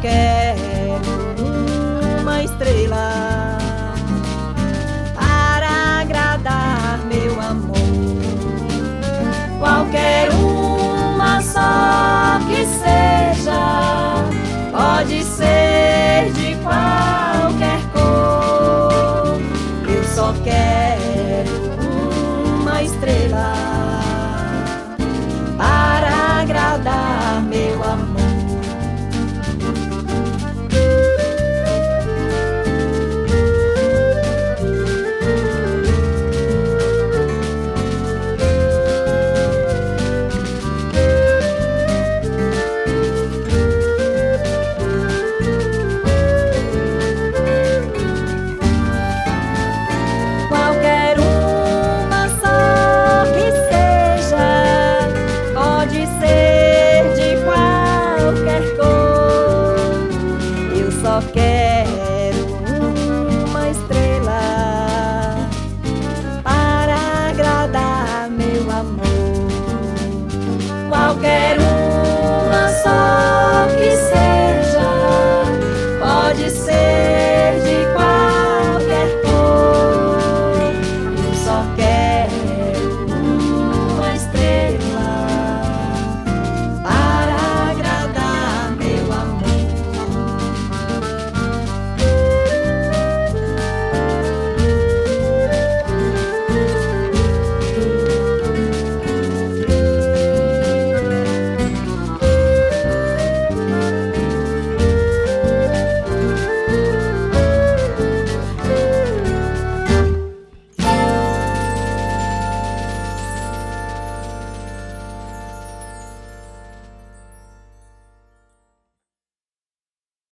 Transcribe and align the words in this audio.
quero 0.00 1.00
uma 2.20 2.42
estrela 2.42 3.33
Qualquer 71.14 71.58
uma 71.60 72.68
só 72.82 73.23